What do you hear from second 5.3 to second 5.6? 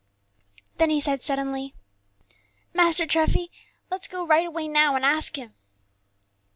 Him."